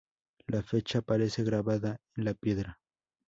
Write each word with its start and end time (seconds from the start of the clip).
La 0.47 0.63
fecha 0.63 0.97
aparece 0.97 1.43
grabada 1.43 1.97
en 2.15 2.25
la 2.25 2.33
piedra. 2.33 2.79